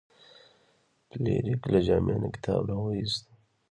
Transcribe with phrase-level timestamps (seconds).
[1.09, 3.23] فلیریک له جامې نه کتاب راویوست.